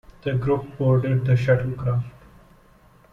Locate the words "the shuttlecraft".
1.25-2.09